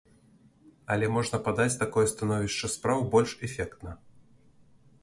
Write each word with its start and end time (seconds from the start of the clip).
Але 0.95 1.09
можна 1.17 1.39
падаць 1.47 1.77
такое 1.83 2.07
становішча 2.13 2.71
спраў 2.77 2.99
больш 3.13 3.31
эфектна. 3.51 3.91